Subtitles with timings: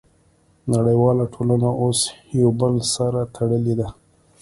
[0.73, 1.99] نړیواله ټولنه اوس
[2.39, 3.87] یو بل سره تړلې ده